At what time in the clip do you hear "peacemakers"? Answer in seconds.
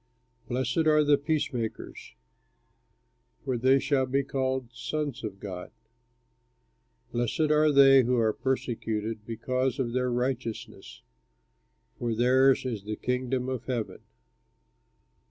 1.15-2.15